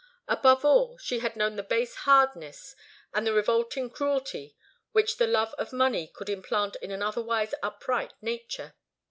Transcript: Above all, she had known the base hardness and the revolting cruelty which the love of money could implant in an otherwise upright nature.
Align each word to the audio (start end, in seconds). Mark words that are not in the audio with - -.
Above 0.27 0.65
all, 0.65 0.97
she 0.97 1.19
had 1.19 1.35
known 1.35 1.57
the 1.57 1.61
base 1.61 1.93
hardness 2.09 2.75
and 3.13 3.27
the 3.27 3.31
revolting 3.31 3.87
cruelty 3.87 4.55
which 4.93 5.17
the 5.17 5.27
love 5.27 5.53
of 5.59 5.71
money 5.71 6.07
could 6.07 6.27
implant 6.27 6.75
in 6.77 6.89
an 6.89 7.03
otherwise 7.03 7.53
upright 7.61 8.11
nature. 8.19 8.73